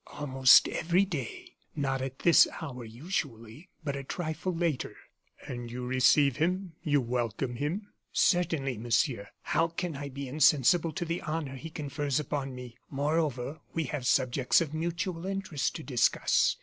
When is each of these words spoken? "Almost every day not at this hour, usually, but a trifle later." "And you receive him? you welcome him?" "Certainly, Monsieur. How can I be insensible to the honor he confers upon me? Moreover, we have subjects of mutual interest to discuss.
"Almost 0.07 0.67
every 0.67 1.05
day 1.05 1.53
not 1.75 2.01
at 2.01 2.17
this 2.17 2.47
hour, 2.59 2.83
usually, 2.83 3.69
but 3.83 3.95
a 3.95 4.03
trifle 4.03 4.51
later." 4.51 4.95
"And 5.47 5.69
you 5.69 5.85
receive 5.85 6.37
him? 6.37 6.73
you 6.81 6.99
welcome 6.99 7.57
him?" 7.57 7.89
"Certainly, 8.11 8.79
Monsieur. 8.79 9.27
How 9.43 9.67
can 9.67 9.95
I 9.95 10.09
be 10.09 10.27
insensible 10.27 10.91
to 10.93 11.05
the 11.05 11.21
honor 11.21 11.55
he 11.55 11.69
confers 11.69 12.19
upon 12.19 12.55
me? 12.55 12.79
Moreover, 12.89 13.59
we 13.75 13.83
have 13.93 14.07
subjects 14.07 14.59
of 14.59 14.73
mutual 14.73 15.27
interest 15.27 15.75
to 15.75 15.83
discuss. 15.83 16.57